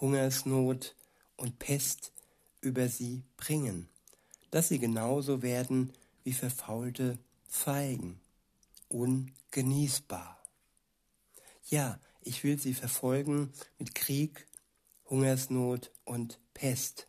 Hungersnot 0.00 0.94
und 1.36 1.58
Pest 1.58 2.12
über 2.60 2.88
sie 2.88 3.22
bringen, 3.36 3.88
dass 4.50 4.68
sie 4.68 4.78
genauso 4.78 5.42
werden 5.42 5.92
wie 6.24 6.32
verfaulte 6.32 7.18
Feigen, 7.46 8.18
ungenießbar. 8.88 10.42
Ja, 11.68 11.98
ich 12.20 12.44
will 12.44 12.58
sie 12.58 12.74
verfolgen 12.74 13.52
mit 13.78 13.94
Krieg, 13.94 14.46
Hungersnot 15.08 15.92
und 16.04 16.38
Pest. 16.54 17.06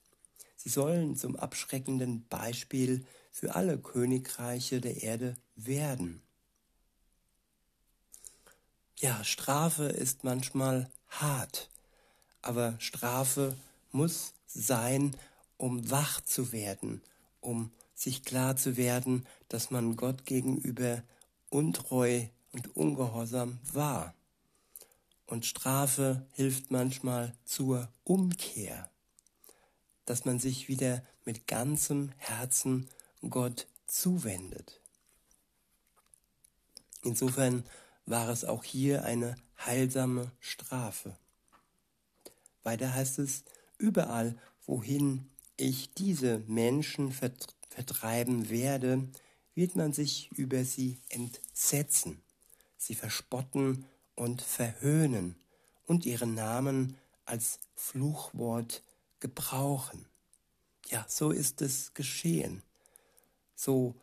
Sie 0.55 0.69
sollen 0.69 1.15
zum 1.15 1.35
abschreckenden 1.35 2.27
Beispiel 2.27 3.05
für 3.31 3.55
alle 3.55 3.77
Königreiche 3.77 4.81
der 4.81 5.03
Erde 5.03 5.35
werden. 5.55 6.21
ja, 8.99 9.23
Strafe 9.23 9.83
ist 9.83 10.23
manchmal 10.23 10.89
hart, 11.09 11.69
aber 12.41 12.75
Strafe 12.79 13.55
muss 13.91 14.33
sein, 14.47 15.15
um 15.57 15.89
wach 15.91 16.21
zu 16.21 16.51
werden, 16.51 17.01
um 17.39 17.71
sich 17.93 18.23
klar 18.23 18.55
zu 18.55 18.77
werden, 18.77 19.25
dass 19.49 19.71
man 19.71 19.95
Gott 19.95 20.25
gegenüber 20.25 21.03
untreu 21.49 22.25
und 22.51 22.75
ungehorsam 22.75 23.59
war. 23.73 24.13
Und 25.25 25.45
Strafe 25.45 26.25
hilft 26.31 26.71
manchmal 26.71 27.35
zur 27.43 27.91
Umkehr, 28.03 28.89
dass 30.05 30.25
man 30.25 30.39
sich 30.39 30.67
wieder 30.69 31.03
mit 31.25 31.47
ganzem 31.47 32.13
Herzen 32.17 32.89
Gott 33.29 33.67
zuwendet. 33.85 34.81
Insofern 37.03 37.65
war 38.05 38.29
es 38.29 38.45
auch 38.45 38.63
hier 38.63 39.03
eine 39.03 39.35
heilsame 39.65 40.31
Strafe. 40.39 41.17
Weiter 42.63 42.93
heißt 42.93 43.19
es, 43.19 43.43
überall, 43.77 44.37
wohin 44.65 45.29
ich 45.57 45.93
diese 45.93 46.39
Menschen 46.47 47.11
vertreiben 47.11 48.49
werde, 48.49 49.07
wird 49.57 49.75
man 49.75 49.91
sich 49.91 50.31
über 50.37 50.63
sie 50.63 50.99
entsetzen, 51.09 52.21
sie 52.77 52.93
verspotten 52.93 53.85
und 54.15 54.43
verhöhnen 54.43 55.35
und 55.87 56.05
ihren 56.05 56.35
Namen 56.35 56.95
als 57.25 57.59
Fluchwort 57.73 58.83
gebrauchen. 59.19 60.05
Ja, 60.89 61.03
so 61.09 61.31
ist 61.31 61.63
es 61.63 61.95
geschehen. 61.95 62.61
So 63.55 63.95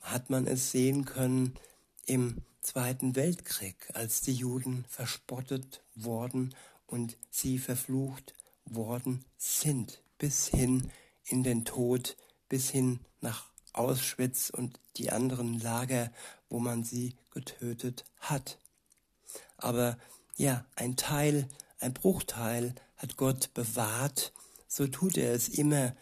hat 0.00 0.30
man 0.30 0.46
es 0.46 0.70
sehen 0.70 1.04
können 1.04 1.58
im 2.06 2.40
Zweiten 2.60 3.16
Weltkrieg, 3.16 3.90
als 3.94 4.20
die 4.20 4.34
Juden 4.34 4.84
verspottet 4.88 5.82
worden 5.96 6.54
und 6.86 7.16
sie 7.28 7.58
verflucht 7.58 8.34
worden 8.66 9.24
sind, 9.36 10.00
bis 10.18 10.46
hin 10.46 10.92
in 11.24 11.42
den 11.42 11.64
Tod, 11.64 12.16
bis 12.48 12.70
hin 12.70 13.00
nach 13.20 13.51
Auschwitz 13.72 14.50
und 14.50 14.78
die 14.96 15.10
anderen 15.10 15.58
Lager, 15.58 16.10
wo 16.48 16.58
man 16.58 16.84
sie 16.84 17.16
getötet 17.30 18.04
hat. 18.20 18.58
Aber 19.56 19.98
ja, 20.36 20.64
ein 20.76 20.96
Teil, 20.96 21.48
ein 21.78 21.94
Bruchteil 21.94 22.74
hat 22.96 23.16
Gott 23.16 23.54
bewahrt, 23.54 24.32
so 24.68 24.86
tut 24.86 25.16
er 25.16 25.32
es 25.34 25.48
immer. 25.48 25.94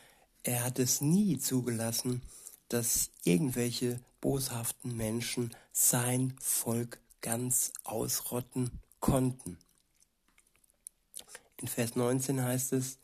Er 0.42 0.64
hat 0.64 0.78
es 0.78 1.00
nie 1.00 1.38
zugelassen, 1.38 2.22
dass 2.68 3.10
irgendwelche 3.24 4.00
boshaften 4.20 4.96
Menschen 4.96 5.54
sein 5.72 6.34
Volk 6.40 7.00
ganz 7.20 7.72
ausrotten 7.84 8.70
konnten. 9.00 9.58
In 11.56 11.68
Vers 11.68 11.96
19 11.96 12.42
heißt 12.42 12.72
es, 12.72 12.98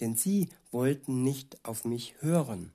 denn 0.00 0.16
sie 0.16 0.48
wollten 0.70 1.22
nicht 1.22 1.64
auf 1.64 1.84
mich 1.84 2.16
hören, 2.20 2.72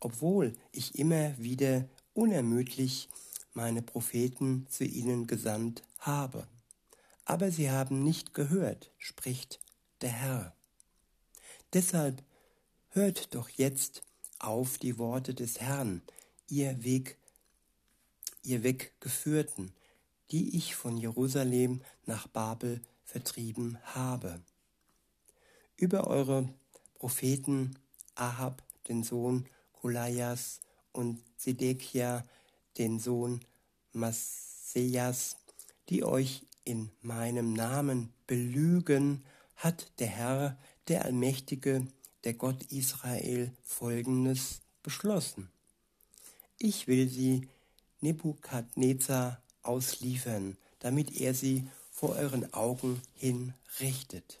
obwohl 0.00 0.54
ich 0.72 0.98
immer 0.98 1.36
wieder 1.38 1.88
unermüdlich 2.14 3.08
meine 3.52 3.82
Propheten 3.82 4.66
zu 4.68 4.84
ihnen 4.84 5.26
gesandt 5.26 5.82
habe. 5.98 6.46
Aber 7.24 7.50
sie 7.50 7.70
haben 7.70 8.02
nicht 8.02 8.34
gehört, 8.34 8.92
spricht 8.98 9.60
der 10.00 10.10
Herr. 10.10 10.56
Deshalb 11.72 12.22
hört 12.90 13.34
doch 13.34 13.48
jetzt 13.48 14.02
auf 14.38 14.78
die 14.78 14.98
Worte 14.98 15.34
des 15.34 15.60
Herrn, 15.60 16.02
ihr 16.48 16.84
Weg, 16.84 17.16
ihr 18.42 18.62
Weggeführten, 18.62 19.72
die 20.30 20.56
ich 20.56 20.74
von 20.74 20.96
Jerusalem 20.96 21.82
nach 22.04 22.28
Babel 22.28 22.80
vertrieben 23.04 23.78
habe. 23.84 24.40
Über 25.76 26.06
eure 26.06 26.48
Propheten 26.94 27.78
Ahab, 28.14 28.62
den 28.88 29.02
Sohn 29.02 29.46
Kolajas, 29.86 30.62
und 30.90 31.22
Sedekia, 31.36 32.24
den 32.76 32.98
Sohn 32.98 33.40
Masejas, 33.92 35.36
die 35.88 36.02
euch 36.02 36.42
in 36.64 36.90
meinem 37.02 37.52
Namen 37.52 38.12
belügen, 38.26 39.24
hat 39.54 39.92
der 40.00 40.08
Herr, 40.08 40.58
der 40.88 41.04
Allmächtige, 41.04 41.86
der 42.24 42.34
Gott 42.34 42.64
Israel, 42.72 43.52
folgendes 43.62 44.60
beschlossen. 44.82 45.50
Ich 46.58 46.88
will 46.88 47.08
sie 47.08 47.48
Nebukadnezar 48.00 49.40
ausliefern, 49.62 50.56
damit 50.80 51.20
er 51.20 51.32
sie 51.32 51.68
vor 51.92 52.16
euren 52.16 52.52
Augen 52.54 53.00
hinrichtet. 53.14 54.40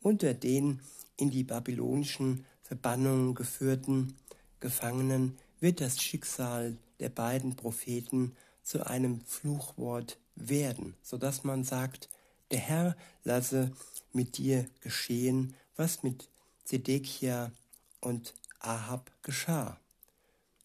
Unter 0.00 0.34
den 0.34 0.80
in 1.16 1.30
die 1.30 1.44
babylonischen 1.44 2.44
Verbannungen 2.66 3.36
geführten 3.36 4.16
Gefangenen 4.58 5.38
wird 5.60 5.80
das 5.80 6.02
Schicksal 6.02 6.76
der 6.98 7.10
beiden 7.10 7.54
Propheten 7.54 8.34
zu 8.64 8.84
einem 8.84 9.20
Fluchwort 9.20 10.18
werden, 10.34 10.96
so 11.00 11.16
dass 11.16 11.44
man 11.44 11.62
sagt, 11.62 12.08
der 12.50 12.58
Herr 12.58 12.96
lasse 13.22 13.70
mit 14.12 14.36
dir 14.36 14.68
geschehen, 14.80 15.54
was 15.76 16.02
mit 16.02 16.28
Zedekia 16.64 17.52
und 18.00 18.34
Ahab 18.58 19.12
geschah, 19.22 19.78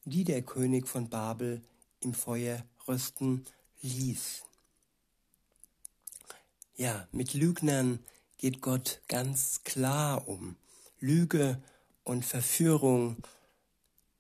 die 0.06 0.24
der 0.24 0.42
König 0.42 0.88
von 0.88 1.08
Babel 1.08 1.62
im 2.00 2.16
Feuer 2.16 2.66
rösten 2.88 3.46
ließ. 3.84 4.42
Ja, 6.78 7.08
mit 7.12 7.36
Lügnern 7.36 8.00
geht 8.40 8.60
Gott 8.62 9.02
ganz 9.08 9.62
klar 9.64 10.28
um. 10.28 10.56
Lüge 11.00 11.62
und 12.12 12.26
Verführung 12.26 13.16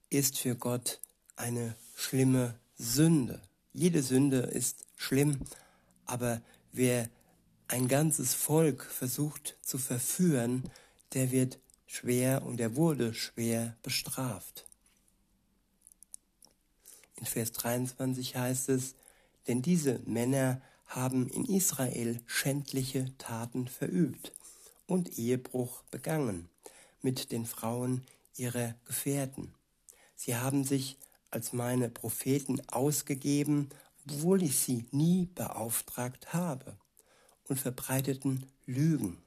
ist 0.10 0.38
für 0.38 0.56
Gott 0.56 1.02
eine 1.36 1.76
schlimme 1.94 2.58
Sünde. 2.78 3.42
Jede 3.74 4.02
Sünde 4.02 4.38
ist 4.38 4.86
schlimm, 4.96 5.42
aber 6.06 6.42
wer 6.72 7.10
ein 7.68 7.90
ganzes 7.90 8.34
Volk 8.34 8.86
versucht 8.86 9.58
zu 9.62 9.78
verführen, 9.78 10.64
der 11.12 11.32
wird 11.32 11.60
schwer 11.86 12.44
und 12.44 12.62
er 12.62 12.78
wurde 12.78 13.14
schwer 13.14 13.76
bestraft. 13.84 14.66
In 17.18 17.26
Vers 17.26 17.52
23 17.52 18.38
heißt 18.38 18.70
es, 18.70 18.96
denn 19.48 19.62
diese 19.62 20.00
Männer 20.06 20.62
haben 20.86 21.28
in 21.28 21.44
Israel 21.44 22.22
schändliche 22.26 23.12
Taten 23.18 23.68
verübt 23.68 24.32
und 24.88 25.20
Ehebruch 25.20 25.84
begangen 25.92 26.48
mit 27.02 27.32
den 27.32 27.46
Frauen 27.46 28.06
ihrer 28.36 28.76
Gefährten. 28.86 29.54
Sie 30.16 30.36
haben 30.36 30.64
sich 30.64 30.98
als 31.30 31.54
meine 31.54 31.90
Propheten 31.90 32.62
ausgegeben, 32.70 33.70
obwohl 34.06 34.44
ich 34.44 34.60
sie 34.60 34.86
nie 34.92 35.28
beauftragt 35.34 36.34
habe, 36.34 36.78
und 37.48 37.58
verbreiteten 37.58 38.46
Lügen. 38.66 39.22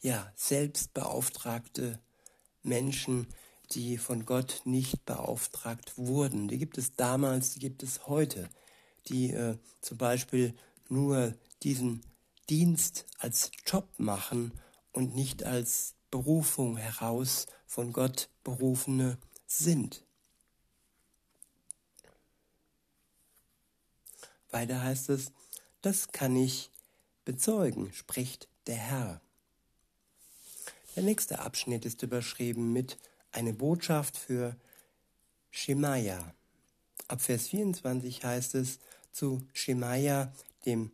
Ja, 0.00 0.32
selbstbeauftragte 0.36 1.98
Menschen, 2.62 3.26
die 3.72 3.98
von 3.98 4.24
Gott 4.24 4.62
nicht 4.64 5.04
beauftragt 5.04 5.98
wurden. 5.98 6.48
Die 6.48 6.58
gibt 6.58 6.78
es 6.78 6.94
damals, 6.94 7.50
die 7.54 7.58
gibt 7.58 7.82
es 7.82 8.06
heute, 8.06 8.48
die 9.08 9.32
äh, 9.32 9.58
zum 9.80 9.98
Beispiel 9.98 10.54
nur 10.88 11.34
diesen 11.62 12.02
Dienst 12.48 13.06
als 13.18 13.50
Job 13.66 13.88
machen 13.98 14.52
und 14.92 15.16
nicht 15.16 15.42
als 15.42 15.95
Berufung 16.10 16.76
heraus 16.76 17.46
von 17.66 17.92
Gott 17.92 18.28
berufene 18.44 19.18
sind. 19.46 20.04
Weiter 24.50 24.82
heißt 24.82 25.10
es, 25.10 25.32
das 25.82 26.12
kann 26.12 26.36
ich 26.36 26.70
bezeugen, 27.24 27.92
spricht 27.92 28.48
der 28.66 28.76
Herr. 28.76 29.20
Der 30.94 31.02
nächste 31.02 31.40
Abschnitt 31.40 31.84
ist 31.84 32.02
überschrieben 32.02 32.72
mit 32.72 32.96
eine 33.32 33.52
Botschaft 33.52 34.16
für 34.16 34.56
Schemaja. 35.50 36.34
Ab 37.08 37.20
Vers 37.20 37.48
24 37.48 38.24
heißt 38.24 38.54
es 38.54 38.78
zu 39.12 39.46
Schemaja, 39.52 40.32
dem 40.64 40.90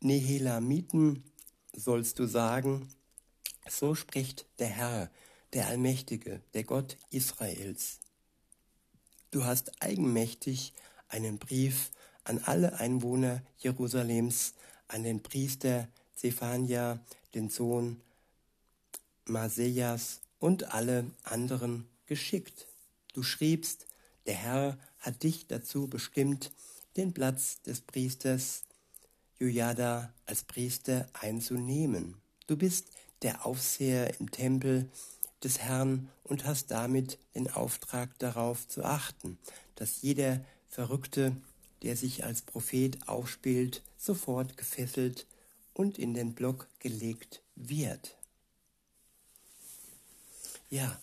Nehelamiten, 0.00 1.24
sollst 1.76 2.18
du 2.18 2.26
sagen, 2.26 2.88
so 3.68 3.94
spricht 3.94 4.46
der 4.58 4.68
Herr, 4.68 5.10
der 5.52 5.68
Allmächtige, 5.68 6.40
der 6.54 6.64
Gott 6.64 6.96
Israels. 7.10 8.00
Du 9.30 9.44
hast 9.44 9.82
eigenmächtig 9.82 10.72
einen 11.08 11.38
Brief 11.38 11.90
an 12.24 12.38
alle 12.38 12.80
Einwohner 12.80 13.42
Jerusalems, 13.58 14.54
an 14.88 15.02
den 15.02 15.22
Priester 15.22 15.88
Zephania, 16.14 16.98
den 17.34 17.50
Sohn 17.50 18.00
Masejas 19.26 20.20
und 20.38 20.72
alle 20.72 21.10
anderen 21.22 21.88
geschickt. 22.06 22.66
Du 23.12 23.22
schriebst, 23.22 23.86
der 24.26 24.34
Herr 24.34 24.78
hat 24.98 25.22
dich 25.22 25.46
dazu 25.46 25.88
bestimmt, 25.88 26.52
den 26.96 27.12
Platz 27.12 27.60
des 27.62 27.80
Priesters 27.80 28.65
Jojada 29.38 30.12
als 30.24 30.42
Priester 30.44 31.08
einzunehmen. 31.12 32.16
Du 32.46 32.56
bist 32.56 32.88
der 33.22 33.46
Aufseher 33.46 34.18
im 34.20 34.30
Tempel 34.30 34.88
des 35.42 35.58
Herrn 35.58 36.08
und 36.24 36.44
hast 36.44 36.70
damit 36.70 37.18
den 37.34 37.50
Auftrag 37.50 38.18
darauf 38.18 38.66
zu 38.66 38.84
achten, 38.84 39.38
dass 39.74 40.02
jeder 40.02 40.44
Verrückte, 40.68 41.36
der 41.82 41.96
sich 41.96 42.24
als 42.24 42.42
Prophet 42.42 43.08
aufspielt, 43.08 43.82
sofort 43.96 44.56
gefesselt 44.56 45.26
und 45.74 45.98
in 45.98 46.14
den 46.14 46.34
Block 46.34 46.68
gelegt 46.78 47.42
wird. 47.54 48.16
Ja, 50.70 51.00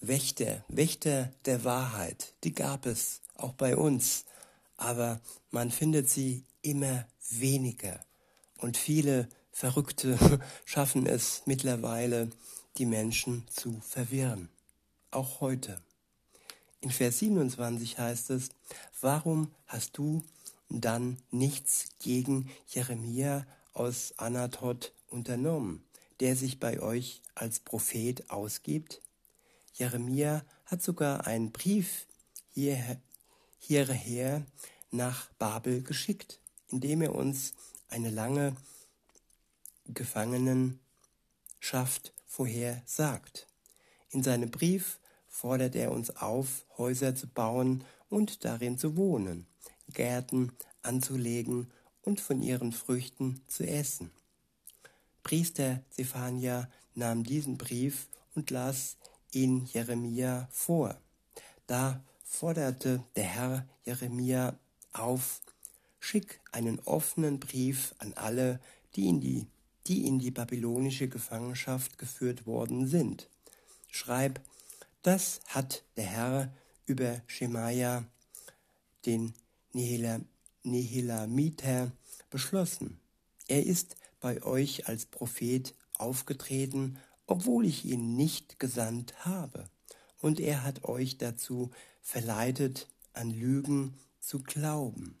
Wächter, 0.00 0.64
Wächter 0.68 1.32
der 1.44 1.64
Wahrheit, 1.64 2.34
die 2.44 2.54
gab 2.54 2.86
es 2.86 3.20
auch 3.34 3.52
bei 3.52 3.76
uns, 3.76 4.24
aber 4.76 5.20
man 5.50 5.70
findet 5.70 6.08
sie 6.08 6.44
immer 6.62 7.06
weniger. 7.30 8.00
Und 8.58 8.76
viele 8.76 9.28
Verrückte 9.52 10.18
schaffen 10.64 11.06
es 11.06 11.42
mittlerweile, 11.46 12.30
die 12.78 12.86
Menschen 12.86 13.46
zu 13.48 13.80
verwirren. 13.80 14.48
Auch 15.10 15.40
heute. 15.40 15.80
In 16.80 16.90
Vers 16.90 17.18
27 17.18 17.98
heißt 17.98 18.30
es, 18.30 18.50
warum 19.00 19.52
hast 19.66 19.98
du 19.98 20.22
dann 20.70 21.18
nichts 21.30 21.88
gegen 21.98 22.48
Jeremia 22.68 23.46
aus 23.74 24.14
Anatot 24.16 24.92
unternommen, 25.10 25.84
der 26.20 26.36
sich 26.36 26.58
bei 26.58 26.80
euch 26.80 27.20
als 27.34 27.60
Prophet 27.60 28.30
ausgibt? 28.30 29.02
Jeremia 29.74 30.44
hat 30.64 30.82
sogar 30.82 31.26
einen 31.26 31.52
Brief 31.52 32.06
hierher, 32.52 33.00
hierher 33.58 34.46
nach 34.90 35.30
Babel 35.38 35.82
geschickt, 35.82 36.39
indem 36.70 37.02
er 37.02 37.14
uns 37.14 37.52
eine 37.88 38.10
lange 38.10 38.56
Gefangenenschaft 39.86 42.12
vorhersagt. 42.26 43.46
In 44.10 44.22
seinem 44.22 44.50
Brief 44.50 44.98
fordert 45.28 45.74
er 45.74 45.92
uns 45.92 46.16
auf, 46.16 46.66
Häuser 46.76 47.14
zu 47.14 47.28
bauen 47.28 47.84
und 48.08 48.44
darin 48.44 48.78
zu 48.78 48.96
wohnen, 48.96 49.46
Gärten 49.92 50.52
anzulegen 50.82 51.70
und 52.02 52.20
von 52.20 52.42
ihren 52.42 52.72
Früchten 52.72 53.42
zu 53.46 53.66
essen. 53.66 54.10
Priester 55.22 55.82
Zephania 55.90 56.68
nahm 56.94 57.24
diesen 57.24 57.58
Brief 57.58 58.08
und 58.34 58.50
las 58.50 58.96
ihn 59.32 59.66
Jeremia 59.66 60.48
vor. 60.50 60.98
Da 61.66 62.02
forderte 62.24 63.04
der 63.16 63.24
Herr 63.24 63.68
Jeremia 63.84 64.58
auf, 64.92 65.40
schick 66.00 66.40
einen 66.50 66.80
offenen 66.80 67.38
Brief 67.38 67.94
an 67.98 68.14
alle, 68.14 68.58
die 68.96 69.08
in 69.08 69.20
die, 69.20 69.46
die 69.86 70.06
in 70.06 70.18
die 70.18 70.32
babylonische 70.32 71.08
Gefangenschaft 71.08 71.98
geführt 71.98 72.46
worden 72.46 72.88
sind. 72.88 73.28
Schreib, 73.90 74.40
das 75.02 75.40
hat 75.46 75.84
der 75.96 76.06
Herr 76.06 76.52
über 76.86 77.22
Schemaja, 77.26 78.04
den 79.06 79.34
Nehelamiter, 80.62 81.92
beschlossen. 82.30 82.98
Er 83.46 83.64
ist 83.64 83.96
bei 84.20 84.42
euch 84.42 84.88
als 84.88 85.06
Prophet 85.06 85.74
aufgetreten 85.98 86.98
obwohl 87.30 87.64
ich 87.64 87.84
ihn 87.84 88.16
nicht 88.16 88.58
gesandt 88.58 89.24
habe. 89.24 89.70
Und 90.20 90.40
er 90.40 90.64
hat 90.64 90.84
euch 90.84 91.16
dazu 91.16 91.70
verleitet, 92.02 92.88
an 93.12 93.30
Lügen 93.30 93.94
zu 94.18 94.40
glauben. 94.42 95.19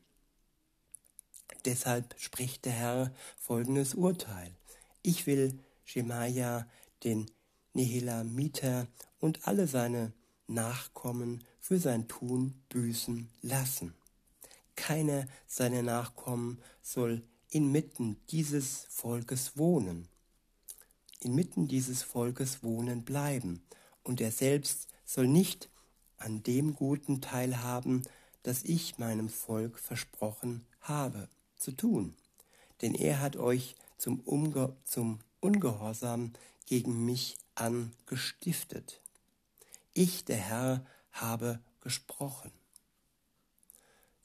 Deshalb 1.64 2.14
spricht 2.18 2.64
der 2.64 2.72
Herr 2.72 3.14
folgendes 3.38 3.94
Urteil. 3.94 4.54
Ich 5.02 5.26
will 5.26 5.58
Schemaja, 5.84 6.66
den 7.04 7.30
Nehelamiter 7.74 8.86
und 9.18 9.46
alle 9.46 9.66
seine 9.66 10.12
Nachkommen 10.46 11.44
für 11.60 11.78
sein 11.78 12.08
Tun 12.08 12.54
büßen 12.68 13.28
lassen. 13.42 13.94
Keiner 14.76 15.26
seiner 15.46 15.82
Nachkommen 15.82 16.60
soll 16.82 17.22
inmitten 17.50 18.16
dieses 18.28 18.86
Volkes 18.88 19.56
wohnen 19.56 20.08
inmitten 21.20 21.68
dieses 21.68 22.02
Volkes 22.02 22.62
wohnen 22.62 23.04
bleiben, 23.04 23.62
und 24.02 24.20
er 24.20 24.32
selbst 24.32 24.88
soll 25.04 25.28
nicht 25.28 25.68
an 26.16 26.42
dem 26.42 26.74
guten 26.74 27.20
teilhaben, 27.20 28.02
das 28.42 28.62
ich 28.64 28.98
meinem 28.98 29.28
Volk 29.28 29.78
versprochen 29.78 30.66
habe 30.80 31.28
zu 31.60 31.72
tun. 31.72 32.14
Denn 32.82 32.94
er 32.94 33.20
hat 33.20 33.36
euch 33.36 33.76
zum, 33.98 34.20
Umge 34.20 34.74
zum 34.84 35.20
Ungehorsam 35.40 36.32
gegen 36.66 37.04
mich 37.04 37.36
angestiftet. 37.54 39.00
Ich, 39.92 40.24
der 40.24 40.36
Herr, 40.36 40.86
habe 41.12 41.60
gesprochen. 41.80 42.50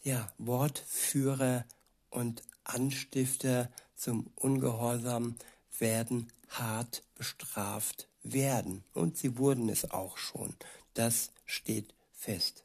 Ja, 0.03 0.31
Wortführer 0.37 1.65
und 2.09 2.43
Anstifter 2.63 3.71
zum 3.95 4.31
Ungehorsam 4.35 5.35
werden 5.79 6.31
hart 6.49 7.03
bestraft 7.15 8.07
werden. 8.23 8.83
Und 8.93 9.17
sie 9.17 9.37
wurden 9.37 9.69
es 9.69 9.91
auch 9.91 10.17
schon. 10.17 10.53
Das 10.93 11.31
steht 11.45 11.93
fest. 12.13 12.63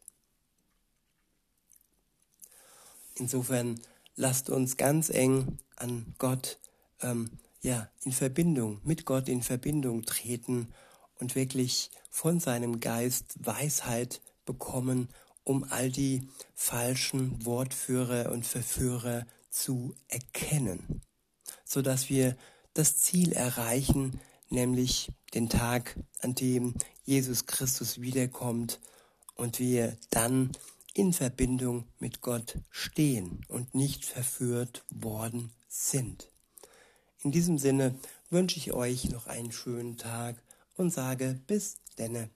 Insofern 3.14 3.80
lasst 4.20 4.50
uns 4.50 4.76
ganz 4.76 5.08
eng 5.08 5.58
an 5.76 6.14
Gott, 6.18 6.58
ähm, 7.00 7.30
ja, 7.62 7.88
in 8.04 8.12
Verbindung, 8.12 8.80
mit 8.84 9.06
Gott 9.06 9.28
in 9.30 9.42
Verbindung 9.42 10.04
treten 10.04 10.68
und 11.18 11.34
wirklich 11.34 11.90
von 12.10 12.38
seinem 12.38 12.80
Geist 12.80 13.34
Weisheit 13.38 14.20
bekommen, 14.44 15.08
um 15.42 15.64
all 15.64 15.90
die 15.90 16.28
falschen 16.54 17.44
Wortführer 17.46 18.30
und 18.30 18.46
Verführer 18.46 19.26
zu 19.48 19.94
erkennen, 20.08 21.00
so 21.64 21.80
dass 21.80 22.10
wir 22.10 22.36
das 22.74 22.98
Ziel 22.98 23.32
erreichen, 23.32 24.20
nämlich 24.50 25.10
den 25.32 25.48
Tag, 25.48 25.98
an 26.20 26.34
dem 26.34 26.74
Jesus 27.04 27.46
Christus 27.46 28.02
wiederkommt 28.02 28.80
und 29.34 29.58
wir 29.58 29.96
dann 30.10 30.52
in 30.94 31.12
Verbindung 31.12 31.84
mit 31.98 32.20
Gott 32.20 32.58
stehen 32.70 33.44
und 33.48 33.74
nicht 33.74 34.04
verführt 34.04 34.84
worden 34.90 35.52
sind. 35.68 36.30
In 37.22 37.32
diesem 37.32 37.58
Sinne 37.58 37.94
wünsche 38.30 38.56
ich 38.56 38.72
euch 38.72 39.10
noch 39.10 39.26
einen 39.26 39.52
schönen 39.52 39.96
Tag 39.96 40.36
und 40.76 40.90
sage 40.90 41.40
bis 41.46 41.76
denne. 41.98 42.30